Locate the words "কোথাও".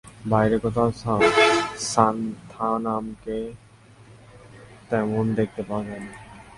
0.63-0.89